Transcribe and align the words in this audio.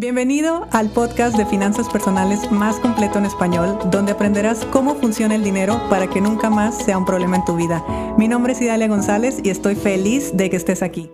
Bienvenido 0.00 0.66
al 0.72 0.88
podcast 0.88 1.36
de 1.36 1.44
finanzas 1.44 1.86
personales 1.90 2.50
más 2.50 2.80
completo 2.80 3.18
en 3.18 3.26
español, 3.26 3.78
donde 3.90 4.12
aprenderás 4.12 4.64
cómo 4.64 4.94
funciona 4.94 5.34
el 5.34 5.44
dinero 5.44 5.78
para 5.90 6.08
que 6.08 6.22
nunca 6.22 6.48
más 6.48 6.82
sea 6.82 6.96
un 6.96 7.04
problema 7.04 7.36
en 7.36 7.44
tu 7.44 7.54
vida. 7.54 7.84
Mi 8.16 8.26
nombre 8.26 8.54
es 8.54 8.62
Idalia 8.62 8.88
González 8.88 9.40
y 9.44 9.50
estoy 9.50 9.74
feliz 9.74 10.34
de 10.34 10.48
que 10.48 10.56
estés 10.56 10.82
aquí. 10.82 11.10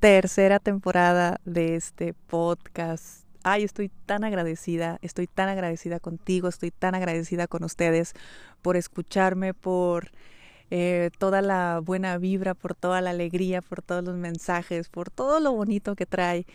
Tercera 0.00 0.58
temporada 0.58 1.38
de 1.44 1.76
este 1.76 2.12
podcast. 2.12 3.24
Ay, 3.44 3.62
estoy 3.62 3.88
tan 4.06 4.24
agradecida, 4.24 4.98
estoy 5.00 5.28
tan 5.28 5.48
agradecida 5.48 6.00
contigo, 6.00 6.48
estoy 6.48 6.72
tan 6.72 6.96
agradecida 6.96 7.46
con 7.46 7.62
ustedes 7.62 8.14
por 8.62 8.76
escucharme, 8.76 9.54
por 9.54 10.10
eh, 10.70 11.10
toda 11.18 11.42
la 11.42 11.80
buena 11.82 12.18
vibra, 12.18 12.54
por 12.54 12.74
toda 12.74 13.00
la 13.00 13.10
alegría, 13.10 13.62
por 13.62 13.82
todos 13.82 14.04
los 14.04 14.16
mensajes, 14.16 14.88
por 14.88 15.10
todo 15.10 15.40
lo 15.40 15.52
bonito 15.52 15.96
que 15.96 16.06
trae 16.06 16.46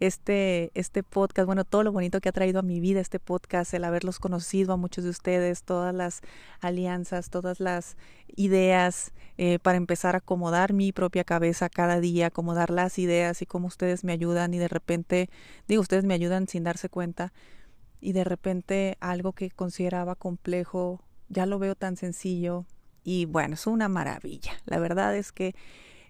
este, 0.00 0.72
este 0.74 1.04
podcast, 1.04 1.46
bueno, 1.46 1.64
todo 1.64 1.84
lo 1.84 1.92
bonito 1.92 2.20
que 2.20 2.28
ha 2.28 2.32
traído 2.32 2.58
a 2.58 2.62
mi 2.62 2.80
vida 2.80 3.00
este 3.00 3.20
podcast, 3.20 3.72
el 3.72 3.84
haberlos 3.84 4.18
conocido 4.18 4.72
a 4.72 4.76
muchos 4.76 5.04
de 5.04 5.10
ustedes, 5.10 5.62
todas 5.62 5.94
las 5.94 6.22
alianzas, 6.60 7.30
todas 7.30 7.60
las 7.60 7.96
ideas 8.34 9.12
eh, 9.38 9.60
para 9.60 9.76
empezar 9.78 10.16
a 10.16 10.18
acomodar 10.18 10.72
mi 10.72 10.92
propia 10.92 11.22
cabeza 11.22 11.68
cada 11.68 12.00
día, 12.00 12.26
acomodar 12.26 12.70
las 12.70 12.98
ideas 12.98 13.42
y 13.42 13.46
cómo 13.46 13.68
ustedes 13.68 14.02
me 14.02 14.12
ayudan 14.12 14.52
y 14.54 14.58
de 14.58 14.68
repente, 14.68 15.30
digo, 15.68 15.82
ustedes 15.82 16.04
me 16.04 16.14
ayudan 16.14 16.48
sin 16.48 16.64
darse 16.64 16.88
cuenta 16.88 17.32
y 18.00 18.12
de 18.12 18.24
repente 18.24 18.96
algo 19.00 19.32
que 19.32 19.50
consideraba 19.50 20.16
complejo, 20.16 21.00
ya 21.28 21.46
lo 21.46 21.60
veo 21.60 21.76
tan 21.76 21.96
sencillo, 21.96 22.66
y 23.04 23.24
bueno, 23.26 23.54
es 23.54 23.66
una 23.66 23.88
maravilla. 23.88 24.52
La 24.66 24.78
verdad 24.78 25.16
es 25.16 25.32
que 25.32 25.54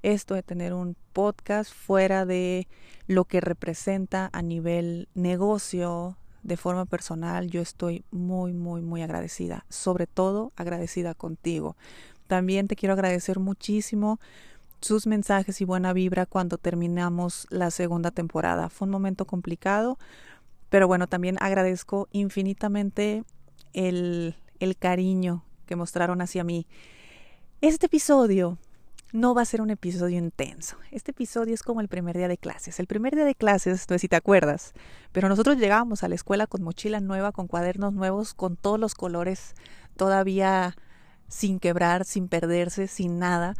esto 0.02 0.34
de 0.34 0.42
tener 0.42 0.74
un 0.74 0.96
podcast 1.12 1.72
fuera 1.72 2.26
de 2.26 2.68
lo 3.06 3.24
que 3.24 3.40
representa 3.40 4.30
a 4.32 4.42
nivel 4.42 5.08
negocio, 5.14 6.16
de 6.42 6.56
forma 6.56 6.86
personal, 6.86 7.48
yo 7.48 7.60
estoy 7.60 8.04
muy, 8.10 8.52
muy, 8.52 8.82
muy 8.82 9.02
agradecida. 9.02 9.64
Sobre 9.68 10.06
todo 10.06 10.52
agradecida 10.56 11.14
contigo. 11.14 11.76
También 12.26 12.66
te 12.66 12.76
quiero 12.76 12.94
agradecer 12.94 13.38
muchísimo 13.38 14.18
sus 14.80 15.06
mensajes 15.06 15.60
y 15.60 15.64
buena 15.64 15.92
vibra 15.92 16.26
cuando 16.26 16.58
terminamos 16.58 17.46
la 17.50 17.70
segunda 17.70 18.10
temporada. 18.10 18.68
Fue 18.68 18.86
un 18.86 18.92
momento 18.92 19.24
complicado, 19.24 19.98
pero 20.68 20.88
bueno, 20.88 21.06
también 21.06 21.36
agradezco 21.40 22.08
infinitamente 22.10 23.22
el, 23.72 24.34
el 24.58 24.76
cariño 24.76 25.44
que 25.66 25.76
mostraron 25.76 26.20
hacia 26.20 26.44
mí. 26.44 26.66
Este 27.60 27.86
episodio 27.86 28.58
no 29.12 29.34
va 29.34 29.42
a 29.42 29.46
ser 29.46 29.60
un 29.60 29.70
episodio 29.70 30.18
intenso. 30.18 30.76
Este 30.90 31.10
episodio 31.10 31.54
es 31.54 31.62
como 31.62 31.80
el 31.80 31.88
primer 31.88 32.16
día 32.16 32.28
de 32.28 32.38
clases. 32.38 32.80
El 32.80 32.86
primer 32.86 33.14
día 33.14 33.24
de 33.24 33.34
clases, 33.34 33.86
no 33.88 33.94
sé 33.94 33.98
si 33.98 34.08
te 34.08 34.16
acuerdas, 34.16 34.72
pero 35.12 35.28
nosotros 35.28 35.58
llegábamos 35.58 36.02
a 36.02 36.08
la 36.08 36.14
escuela 36.14 36.46
con 36.46 36.62
mochila 36.62 37.00
nueva, 37.00 37.32
con 37.32 37.46
cuadernos 37.46 37.92
nuevos, 37.92 38.32
con 38.32 38.56
todos 38.56 38.80
los 38.80 38.94
colores 38.94 39.54
todavía 39.96 40.74
sin 41.28 41.60
quebrar, 41.60 42.04
sin 42.04 42.28
perderse, 42.28 42.88
sin 42.88 43.18
nada. 43.18 43.54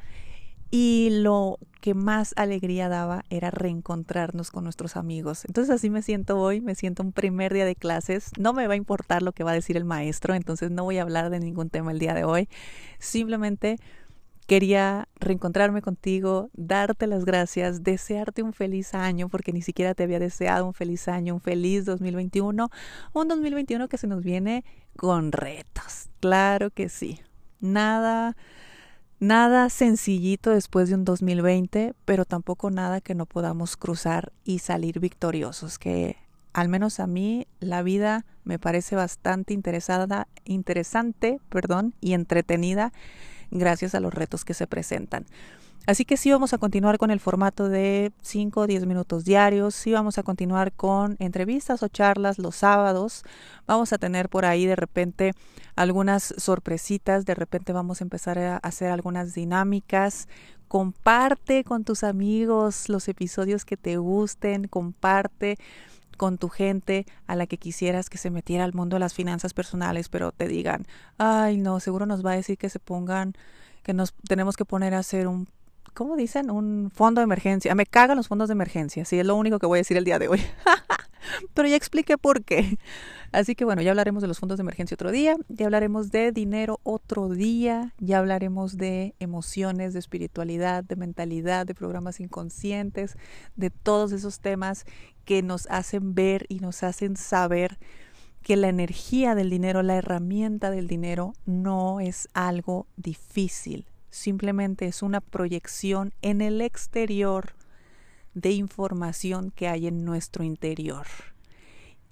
Y 0.74 1.10
lo 1.10 1.58
que 1.82 1.92
más 1.92 2.32
alegría 2.36 2.88
daba 2.88 3.24
era 3.28 3.50
reencontrarnos 3.50 4.50
con 4.50 4.64
nuestros 4.64 4.96
amigos. 4.96 5.44
Entonces 5.44 5.74
así 5.74 5.90
me 5.90 6.00
siento 6.00 6.38
hoy, 6.38 6.62
me 6.62 6.74
siento 6.74 7.02
un 7.02 7.12
primer 7.12 7.52
día 7.52 7.66
de 7.66 7.76
clases. 7.76 8.30
No 8.38 8.54
me 8.54 8.66
va 8.66 8.72
a 8.72 8.78
importar 8.78 9.22
lo 9.22 9.32
que 9.32 9.44
va 9.44 9.50
a 9.50 9.54
decir 9.54 9.76
el 9.76 9.84
maestro, 9.84 10.34
entonces 10.34 10.70
no 10.70 10.84
voy 10.84 10.96
a 10.96 11.02
hablar 11.02 11.28
de 11.28 11.40
ningún 11.40 11.68
tema 11.68 11.92
el 11.92 11.98
día 11.98 12.14
de 12.14 12.24
hoy. 12.24 12.48
Simplemente 12.98 13.76
quería 14.46 15.08
reencontrarme 15.20 15.82
contigo, 15.82 16.48
darte 16.54 17.06
las 17.06 17.26
gracias, 17.26 17.82
desearte 17.82 18.42
un 18.42 18.54
feliz 18.54 18.94
año, 18.94 19.28
porque 19.28 19.52
ni 19.52 19.60
siquiera 19.60 19.94
te 19.94 20.04
había 20.04 20.20
deseado 20.20 20.64
un 20.64 20.72
feliz 20.72 21.06
año, 21.06 21.34
un 21.34 21.42
feliz 21.42 21.84
2021, 21.84 22.70
un 23.12 23.28
2021 23.28 23.88
que 23.88 23.98
se 23.98 24.06
nos 24.06 24.24
viene 24.24 24.64
con 24.96 25.32
retos. 25.32 26.08
Claro 26.20 26.70
que 26.70 26.88
sí. 26.88 27.20
Nada 27.60 28.36
Nada 29.22 29.70
sencillito 29.70 30.50
después 30.50 30.88
de 30.88 30.96
un 30.96 31.04
2020, 31.04 31.94
pero 32.04 32.24
tampoco 32.24 32.72
nada 32.72 33.00
que 33.00 33.14
no 33.14 33.24
podamos 33.24 33.76
cruzar 33.76 34.32
y 34.42 34.58
salir 34.58 34.98
victoriosos, 34.98 35.78
que 35.78 36.16
al 36.52 36.68
menos 36.68 36.98
a 36.98 37.06
mí 37.06 37.46
la 37.60 37.84
vida 37.84 38.26
me 38.42 38.58
parece 38.58 38.96
bastante 38.96 39.54
interesada, 39.54 40.26
interesante, 40.44 41.38
perdón, 41.50 41.94
y 42.00 42.14
entretenida 42.14 42.92
gracias 43.52 43.94
a 43.94 44.00
los 44.00 44.12
retos 44.12 44.44
que 44.44 44.54
se 44.54 44.66
presentan. 44.66 45.24
Así 45.84 46.04
que 46.04 46.16
sí 46.16 46.30
vamos 46.30 46.52
a 46.52 46.58
continuar 46.58 46.96
con 46.96 47.10
el 47.10 47.18
formato 47.18 47.68
de 47.68 48.12
5 48.22 48.60
o 48.60 48.66
10 48.68 48.86
minutos 48.86 49.24
diarios, 49.24 49.74
sí 49.74 49.90
vamos 49.90 50.16
a 50.16 50.22
continuar 50.22 50.72
con 50.72 51.16
entrevistas 51.18 51.82
o 51.82 51.88
charlas 51.88 52.38
los 52.38 52.54
sábados, 52.54 53.24
vamos 53.66 53.92
a 53.92 53.98
tener 53.98 54.28
por 54.28 54.44
ahí 54.44 54.64
de 54.64 54.76
repente 54.76 55.32
algunas 55.74 56.34
sorpresitas, 56.38 57.26
de 57.26 57.34
repente 57.34 57.72
vamos 57.72 58.00
a 58.00 58.04
empezar 58.04 58.38
a 58.38 58.58
hacer 58.58 58.92
algunas 58.92 59.34
dinámicas. 59.34 60.28
Comparte 60.68 61.64
con 61.64 61.82
tus 61.82 62.04
amigos 62.04 62.88
los 62.88 63.08
episodios 63.08 63.64
que 63.64 63.76
te 63.76 63.96
gusten, 63.96 64.68
comparte 64.68 65.58
con 66.16 66.38
tu 66.38 66.48
gente 66.48 67.06
a 67.26 67.34
la 67.34 67.48
que 67.48 67.58
quisieras 67.58 68.08
que 68.08 68.18
se 68.18 68.30
metiera 68.30 68.62
al 68.62 68.72
mundo 68.72 68.94
de 68.94 69.00
las 69.00 69.14
finanzas 69.14 69.52
personales, 69.52 70.08
pero 70.08 70.30
te 70.30 70.46
digan, 70.46 70.86
ay 71.18 71.56
no, 71.56 71.80
seguro 71.80 72.06
nos 72.06 72.24
va 72.24 72.32
a 72.32 72.36
decir 72.36 72.56
que 72.56 72.70
se 72.70 72.78
pongan, 72.78 73.34
que 73.82 73.92
nos 73.94 74.14
tenemos 74.28 74.56
que 74.56 74.64
poner 74.64 74.94
a 74.94 75.00
hacer 75.00 75.26
un 75.26 75.48
¿cómo 75.94 76.16
dicen? 76.16 76.50
Un 76.50 76.90
fondo 76.92 77.20
de 77.20 77.24
emergencia. 77.24 77.74
Me 77.74 77.86
cagan 77.86 78.16
los 78.16 78.28
fondos 78.28 78.48
de 78.48 78.52
emergencia, 78.52 79.04
sí, 79.04 79.18
es 79.18 79.26
lo 79.26 79.36
único 79.36 79.58
que 79.58 79.66
voy 79.66 79.78
a 79.78 79.80
decir 79.80 79.96
el 79.96 80.04
día 80.04 80.18
de 80.18 80.28
hoy. 80.28 80.40
Pero 81.54 81.68
ya 81.68 81.76
expliqué 81.76 82.18
por 82.18 82.44
qué. 82.44 82.78
Así 83.30 83.54
que 83.54 83.64
bueno, 83.64 83.80
ya 83.80 83.90
hablaremos 83.90 84.22
de 84.22 84.28
los 84.28 84.38
fondos 84.38 84.58
de 84.58 84.62
emergencia 84.62 84.94
otro 84.94 85.10
día, 85.10 85.36
ya 85.48 85.66
hablaremos 85.66 86.10
de 86.10 86.32
dinero 86.32 86.80
otro 86.82 87.28
día, 87.28 87.94
ya 87.98 88.18
hablaremos 88.18 88.76
de 88.76 89.14
emociones, 89.20 89.92
de 89.94 90.00
espiritualidad, 90.00 90.84
de 90.84 90.96
mentalidad, 90.96 91.64
de 91.66 91.74
programas 91.74 92.20
inconscientes, 92.20 93.16
de 93.56 93.70
todos 93.70 94.12
esos 94.12 94.40
temas 94.40 94.84
que 95.24 95.42
nos 95.42 95.66
hacen 95.70 96.14
ver 96.14 96.44
y 96.48 96.58
nos 96.58 96.82
hacen 96.82 97.16
saber 97.16 97.78
que 98.42 98.56
la 98.56 98.68
energía 98.68 99.34
del 99.34 99.50
dinero, 99.50 99.82
la 99.82 99.96
herramienta 99.96 100.70
del 100.70 100.88
dinero 100.88 101.32
no 101.46 102.00
es 102.00 102.28
algo 102.34 102.86
difícil, 102.96 103.86
simplemente 104.12 104.86
es 104.86 105.02
una 105.02 105.20
proyección 105.20 106.12
en 106.20 106.42
el 106.42 106.60
exterior 106.60 107.54
de 108.34 108.52
información 108.52 109.50
que 109.50 109.68
hay 109.68 109.86
en 109.86 110.04
nuestro 110.04 110.44
interior. 110.44 111.06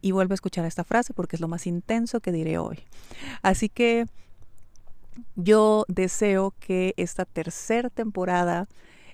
Y 0.01 0.13
vuelvo 0.13 0.33
a 0.33 0.35
escuchar 0.35 0.65
esta 0.65 0.83
frase 0.83 1.13
porque 1.13 1.37
es 1.37 1.41
lo 1.41 1.49
más 1.49 1.67
intenso 1.67 2.21
que 2.21 2.33
diré 2.33 2.57
hoy. 2.59 2.81
Así 3.43 3.69
que 3.69 4.07
yo 5.37 5.85
deseo 5.89 6.55
que 6.59 6.95
esta 6.97 7.27
tercera 7.27 7.91
temporada 7.91 8.67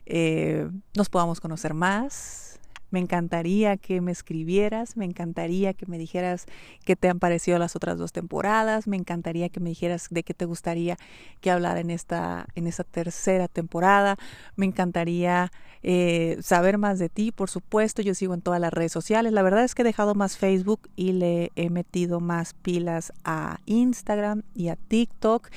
eh, 0.06 0.70
nos 0.96 1.08
podamos 1.08 1.40
conocer 1.40 1.74
más, 1.74 2.45
me 2.90 3.00
encantaría 3.00 3.76
que 3.76 4.00
me 4.00 4.12
escribieras, 4.12 4.96
me 4.96 5.04
encantaría 5.04 5.74
que 5.74 5.86
me 5.86 5.98
dijeras 5.98 6.46
qué 6.84 6.96
te 6.96 7.08
han 7.08 7.18
parecido 7.18 7.58
las 7.58 7.76
otras 7.76 7.98
dos 7.98 8.12
temporadas, 8.12 8.86
me 8.86 8.96
encantaría 8.96 9.48
que 9.48 9.60
me 9.60 9.70
dijeras 9.70 10.08
de 10.10 10.22
qué 10.22 10.34
te 10.34 10.44
gustaría 10.44 10.96
que 11.40 11.50
hablara 11.50 11.80
en 11.80 11.90
esta, 11.90 12.46
en 12.54 12.66
esta 12.66 12.84
tercera 12.84 13.48
temporada, 13.48 14.16
me 14.54 14.66
encantaría 14.66 15.50
eh, 15.82 16.38
saber 16.40 16.78
más 16.78 16.98
de 16.98 17.08
ti, 17.08 17.32
por 17.32 17.50
supuesto, 17.50 18.02
yo 18.02 18.14
sigo 18.14 18.34
en 18.34 18.42
todas 18.42 18.60
las 18.60 18.72
redes 18.72 18.92
sociales, 18.92 19.32
la 19.32 19.42
verdad 19.42 19.64
es 19.64 19.74
que 19.74 19.82
he 19.82 19.84
dejado 19.84 20.14
más 20.14 20.36
Facebook 20.36 20.88
y 20.96 21.12
le 21.12 21.52
he 21.56 21.70
metido 21.70 22.20
más 22.20 22.54
pilas 22.54 23.12
a 23.24 23.58
Instagram 23.66 24.42
y 24.54 24.68
a 24.68 24.76
TikTok. 24.76 25.48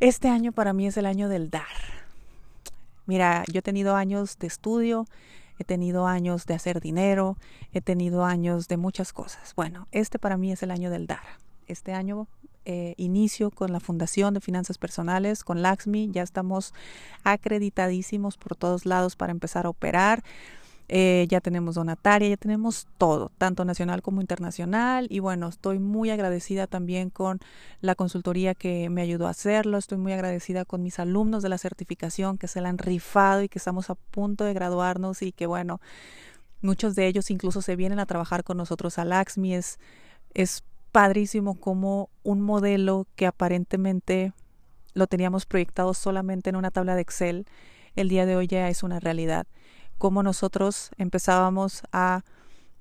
Este 0.00 0.28
año 0.28 0.52
para 0.52 0.72
mí 0.72 0.86
es 0.86 0.96
el 0.96 1.06
año 1.06 1.28
del 1.28 1.50
dar. 1.50 1.62
Mira, 3.06 3.44
yo 3.52 3.58
he 3.58 3.62
tenido 3.62 3.96
años 3.96 4.38
de 4.38 4.46
estudio, 4.46 5.06
he 5.58 5.64
tenido 5.64 6.06
años 6.06 6.46
de 6.46 6.54
hacer 6.54 6.80
dinero, 6.80 7.36
he 7.72 7.80
tenido 7.80 8.24
años 8.24 8.68
de 8.68 8.76
muchas 8.76 9.12
cosas. 9.12 9.54
Bueno, 9.54 9.88
este 9.92 10.18
para 10.18 10.36
mí 10.36 10.52
es 10.52 10.62
el 10.62 10.70
año 10.70 10.90
del 10.90 11.06
dar. 11.06 11.22
Este 11.66 11.92
año 11.92 12.28
eh, 12.64 12.94
inicio 12.96 13.50
con 13.50 13.72
la 13.72 13.80
Fundación 13.80 14.34
de 14.34 14.40
Finanzas 14.40 14.78
Personales, 14.78 15.42
con 15.42 15.62
Laxmi, 15.62 16.10
ya 16.12 16.22
estamos 16.22 16.72
acreditadísimos 17.24 18.36
por 18.36 18.54
todos 18.54 18.86
lados 18.86 19.16
para 19.16 19.32
empezar 19.32 19.66
a 19.66 19.70
operar. 19.70 20.22
Eh, 20.94 21.26
ya 21.30 21.40
tenemos 21.40 21.76
donataria, 21.76 22.28
ya 22.28 22.36
tenemos 22.36 22.86
todo, 22.98 23.30
tanto 23.38 23.64
nacional 23.64 24.02
como 24.02 24.20
internacional. 24.20 25.06
Y 25.08 25.20
bueno, 25.20 25.48
estoy 25.48 25.78
muy 25.78 26.10
agradecida 26.10 26.66
también 26.66 27.08
con 27.08 27.40
la 27.80 27.94
consultoría 27.94 28.54
que 28.54 28.90
me 28.90 29.00
ayudó 29.00 29.26
a 29.26 29.30
hacerlo. 29.30 29.78
Estoy 29.78 29.96
muy 29.96 30.12
agradecida 30.12 30.66
con 30.66 30.82
mis 30.82 30.98
alumnos 30.98 31.42
de 31.42 31.48
la 31.48 31.56
certificación 31.56 32.36
que 32.36 32.46
se 32.46 32.60
la 32.60 32.68
han 32.68 32.76
rifado 32.76 33.42
y 33.42 33.48
que 33.48 33.58
estamos 33.58 33.88
a 33.88 33.94
punto 33.94 34.44
de 34.44 34.52
graduarnos 34.52 35.22
y 35.22 35.32
que 35.32 35.46
bueno, 35.46 35.80
muchos 36.60 36.94
de 36.94 37.06
ellos 37.06 37.30
incluso 37.30 37.62
se 37.62 37.74
vienen 37.74 37.98
a 37.98 38.04
trabajar 38.04 38.44
con 38.44 38.58
nosotros 38.58 38.98
a 38.98 39.06
Laxmi. 39.06 39.54
Es, 39.54 39.78
es 40.34 40.62
padrísimo 40.92 41.58
como 41.58 42.10
un 42.22 42.42
modelo 42.42 43.06
que 43.16 43.24
aparentemente 43.24 44.34
lo 44.92 45.06
teníamos 45.06 45.46
proyectado 45.46 45.94
solamente 45.94 46.50
en 46.50 46.56
una 46.56 46.70
tabla 46.70 46.94
de 46.96 47.00
Excel, 47.00 47.46
el 47.96 48.10
día 48.10 48.26
de 48.26 48.36
hoy 48.36 48.46
ya 48.46 48.68
es 48.68 48.82
una 48.82 49.00
realidad 49.00 49.46
cómo 50.02 50.24
nosotros 50.24 50.90
empezábamos 50.98 51.84
a, 51.92 52.24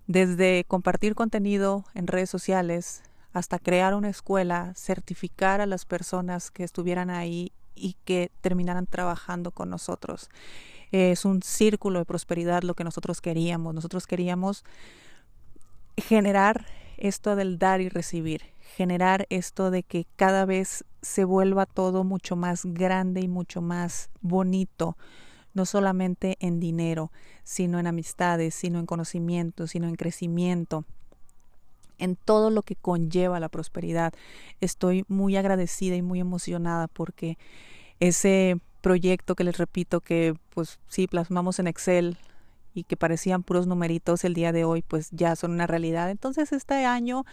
desde 0.07 0.65
compartir 0.67 1.13
contenido 1.13 1.85
en 1.93 2.07
redes 2.07 2.31
sociales 2.31 3.03
hasta 3.31 3.59
crear 3.59 3.93
una 3.93 4.09
escuela, 4.09 4.73
certificar 4.75 5.61
a 5.61 5.67
las 5.67 5.85
personas 5.85 6.49
que 6.49 6.63
estuvieran 6.63 7.11
ahí 7.11 7.51
y 7.75 7.95
que 8.05 8.31
terminaran 8.41 8.87
trabajando 8.87 9.51
con 9.51 9.69
nosotros. 9.69 10.31
Es 10.91 11.23
un 11.23 11.43
círculo 11.43 11.99
de 11.99 12.05
prosperidad 12.05 12.63
lo 12.63 12.73
que 12.73 12.83
nosotros 12.83 13.21
queríamos. 13.21 13.75
Nosotros 13.75 14.07
queríamos 14.07 14.65
generar 15.97 16.65
esto 16.97 17.35
del 17.35 17.59
dar 17.59 17.81
y 17.81 17.89
recibir, 17.89 18.41
generar 18.75 19.27
esto 19.29 19.69
de 19.69 19.83
que 19.83 20.07
cada 20.15 20.45
vez 20.45 20.85
se 21.03 21.23
vuelva 21.23 21.67
todo 21.67 22.03
mucho 22.03 22.35
más 22.35 22.65
grande 22.65 23.21
y 23.21 23.27
mucho 23.27 23.61
más 23.61 24.09
bonito, 24.21 24.97
no 25.53 25.65
solamente 25.65 26.37
en 26.39 26.59
dinero, 26.59 27.11
sino 27.43 27.79
en 27.79 27.87
amistades, 27.87 28.55
sino 28.55 28.79
en 28.79 28.85
conocimiento, 28.85 29.67
sino 29.67 29.87
en 29.87 29.95
crecimiento, 29.95 30.85
en 31.97 32.15
todo 32.15 32.49
lo 32.49 32.63
que 32.63 32.75
conlleva 32.75 33.39
la 33.39 33.49
prosperidad. 33.49 34.13
Estoy 34.59 35.05
muy 35.07 35.35
agradecida 35.35 35.95
y 35.95 36.01
muy 36.01 36.19
emocionada 36.19 36.87
porque 36.87 37.37
ese 37.99 38.57
proyecto 38.81 39.35
que 39.35 39.43
les 39.43 39.57
repito 39.57 40.01
que 40.01 40.33
pues 40.53 40.79
sí 40.87 41.07
plasmamos 41.07 41.59
en 41.59 41.67
Excel 41.67 42.17
y 42.73 42.83
que 42.83 42.97
parecían 42.97 43.43
puros 43.43 43.67
numeritos 43.67 44.23
el 44.23 44.33
día 44.33 44.51
de 44.51 44.63
hoy 44.63 44.81
pues 44.81 45.09
ya 45.11 45.35
son 45.35 45.51
una 45.51 45.67
realidad. 45.67 46.09
Entonces 46.09 46.51
este 46.51 46.85
año 46.85 47.25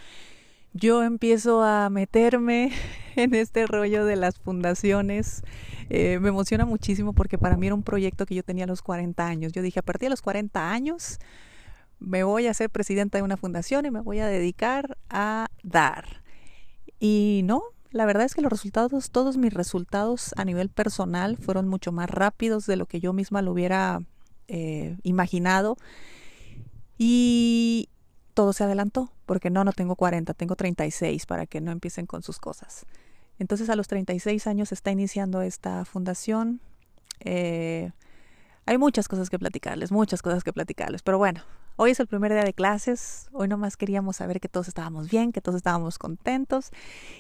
yo 0.73 1.03
empiezo 1.03 1.63
a 1.63 1.91
meterme 1.91 2.73
en 3.17 3.35
este 3.35 3.67
rollo 3.67 4.05
de 4.05 4.17
las 4.17 4.39
fundaciones. 4.39 5.43
Eh, 5.91 6.19
me 6.21 6.29
emociona 6.29 6.67
muchísimo 6.67 7.13
porque 7.13 7.39
para 7.39 7.57
mí 7.57 7.67
era 7.67 7.75
un 7.75 7.83
proyecto 7.83 8.27
que 8.27 8.35
yo 8.35 8.43
tenía 8.43 8.65
a 8.65 8.69
los 8.69 8.83
40 8.83 9.27
años. 9.27 9.53
Yo 9.53 9.63
dije, 9.63 9.81
a 9.81 9.83
partir 9.83 10.07
de 10.07 10.11
los 10.11 10.23
40 10.23 10.71
años 10.71 11.19
me 12.01 12.23
voy 12.23 12.47
a 12.47 12.55
ser 12.55 12.71
presidenta 12.71 13.19
de 13.19 13.25
una 13.25 13.37
fundación 13.37 13.87
y 13.87 13.91
me 13.91 14.01
voy 14.01 14.21
a 14.21 14.27
dedicar 14.27 14.97
a 15.11 15.49
dar. 15.63 16.23
Y 17.01 17.43
no, 17.45 17.63
la 17.91 18.07
verdad 18.07 18.25
es 18.25 18.35
que 18.35 18.43
los 18.43 18.53
resultados, 18.53 19.11
todos 19.11 19.37
mis 19.37 19.53
resultados 19.53 20.33
a 20.37 20.45
nivel 20.45 20.69
personal 20.69 21.37
fueron 21.37 21.69
mucho 21.69 21.93
más 21.93 22.11
rápidos 22.11 22.67
de 22.67 22.77
lo 22.77 22.87
que 22.87 23.01
yo 23.01 23.13
misma 23.13 23.43
lo 23.43 23.53
hubiera 23.53 24.01
eh, 24.47 24.97
imaginado. 25.03 25.77
Y 26.99 27.89
todo 28.39 28.53
se 28.53 28.63
adelantó, 28.63 29.11
porque 29.27 29.51
no, 29.51 29.65
no 29.65 29.73
tengo 29.73 29.97
40, 29.97 30.33
tengo 30.33 30.55
36 30.55 31.27
para 31.27 31.47
que 31.47 31.61
no 31.61 31.73
empiecen 31.73 32.07
con 32.07 32.23
sus 32.23 32.39
cosas. 32.39 32.87
Entonces 33.41 33.69
a 33.69 33.75
los 33.75 33.89
36 33.89 34.47
años 34.47 34.71
está 34.71 34.93
iniciando 34.93 35.43
esta 35.43 35.85
fundación. 35.85 36.61
Eh, 37.19 37.91
hay 38.65 38.79
muchas 38.79 39.09
cosas 39.09 39.29
que 39.29 39.41
platicarles, 39.41 39.91
muchas 39.91 40.23
cosas 40.23 40.45
que 40.45 40.53
platicarles, 40.53 41.03
pero 41.03 41.19
bueno, 41.19 41.41
Hoy 41.81 41.93
es 41.93 42.01
el 42.01 42.09
primer 42.09 42.33
día 42.33 42.43
de 42.43 42.55
clases, 42.55 43.29
hoy 43.33 43.47
nomás 43.47 43.77
queríamos 43.77 44.17
saber 44.17 44.41
que 44.41 44.49
todos 44.49 44.67
estábamos 44.67 45.09
bien, 45.09 45.31
que 45.31 45.41
todos 45.41 45.55
estábamos 45.55 45.97
contentos, 45.97 46.73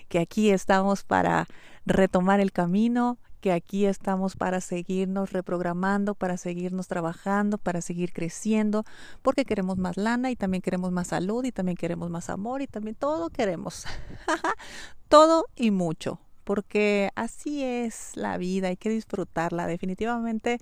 que 0.08 0.18
aquí 0.18 0.50
estamos 0.50 1.04
para 1.04 1.46
retomar 1.86 2.40
el 2.40 2.50
camino, 2.50 3.18
que 3.38 3.52
aquí 3.52 3.86
estamos 3.86 4.36
para 4.36 4.60
seguirnos 4.60 5.32
reprogramando, 5.32 6.14
para 6.14 6.36
seguirnos 6.36 6.88
trabajando, 6.88 7.58
para 7.58 7.80
seguir 7.80 8.12
creciendo, 8.12 8.84
porque 9.22 9.44
queremos 9.44 9.78
más 9.78 9.96
lana 9.96 10.30
y 10.30 10.36
también 10.36 10.62
queremos 10.62 10.92
más 10.92 11.08
salud 11.08 11.44
y 11.44 11.52
también 11.52 11.76
queremos 11.76 12.10
más 12.10 12.30
amor 12.30 12.62
y 12.62 12.66
también 12.66 12.96
todo 12.96 13.30
queremos. 13.30 13.84
todo 15.08 15.46
y 15.56 15.70
mucho 15.70 16.20
porque 16.44 17.10
así 17.14 17.62
es 17.62 18.12
la 18.14 18.38
vida, 18.38 18.68
hay 18.68 18.78
que 18.78 18.88
disfrutarla. 18.88 19.66
Definitivamente 19.66 20.60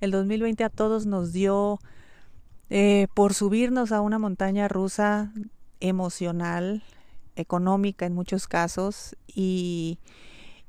el 0.00 0.10
2020 0.10 0.64
a 0.64 0.70
todos 0.70 1.04
nos 1.04 1.34
dio 1.34 1.78
eh, 2.70 3.06
por 3.12 3.34
subirnos 3.34 3.92
a 3.92 4.00
una 4.00 4.18
montaña 4.18 4.66
rusa 4.66 5.34
emocional, 5.80 6.82
económica 7.36 8.06
en 8.06 8.14
muchos 8.14 8.48
casos 8.48 9.14
y, 9.26 9.98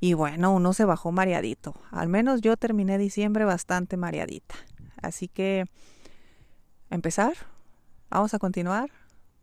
y 0.00 0.14
bueno, 0.14 0.52
uno 0.52 0.72
se 0.72 0.84
bajó 0.84 1.12
mareadito. 1.12 1.74
Al 1.90 2.08
menos 2.08 2.40
yo 2.40 2.56
terminé 2.56 2.98
diciembre 2.98 3.44
bastante 3.44 3.96
mareadita. 3.96 4.54
Así 5.02 5.28
que, 5.28 5.64
empezar, 6.90 7.34
vamos 8.10 8.34
a 8.34 8.38
continuar, 8.38 8.90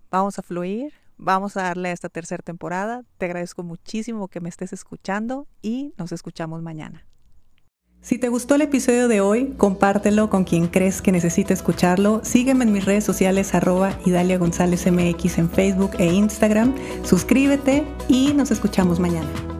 vamos 0.09 0.39
a 0.39 0.41
fluir, 0.41 0.93
vamos 1.17 1.57
a 1.57 1.63
darle 1.63 1.89
a 1.89 1.93
esta 1.93 2.09
tercera 2.09 2.41
temporada. 2.41 3.03
Te 3.17 3.25
agradezco 3.25 3.63
muchísimo 3.63 4.27
que 4.27 4.41
me 4.41 4.49
estés 4.49 4.73
escuchando 4.73 5.47
y 5.61 5.93
nos 5.97 6.11
escuchamos 6.11 6.61
mañana. 6.61 7.05
Si 8.01 8.19
te 8.19 8.29
gustó 8.29 8.53
el 8.53 8.61
episodio 8.61 9.07
de 9.07 9.19
hoy, 9.19 9.55
compártelo 9.57 10.29
con 10.29 10.43
quien 10.43 10.67
crees 10.67 11.01
que 11.01 11.11
necesite 11.11 11.55
escucharlo. 11.55 12.21
Sígueme 12.23 12.63
en 12.63 12.71
mis 12.71 12.85
redes 12.85 13.03
sociales 13.03 13.55
arroba 13.55 13.97
Idalia 14.05 14.37
González 14.37 14.85
en 14.85 15.49
Facebook 15.49 15.91
e 15.97 16.13
Instagram. 16.13 16.75
Suscríbete 17.03 17.83
y 18.07 18.33
nos 18.33 18.51
escuchamos 18.51 18.99
mañana. 18.99 19.54